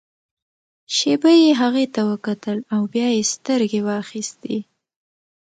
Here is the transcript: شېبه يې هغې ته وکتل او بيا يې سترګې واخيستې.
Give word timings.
شېبه 0.95 1.31
يې 1.41 1.49
هغې 1.61 1.85
ته 1.93 2.01
وکتل 2.11 2.57
او 2.73 2.81
بيا 2.93 3.07
يې 3.15 3.23
سترګې 3.33 3.79
واخيستې. 3.87 4.57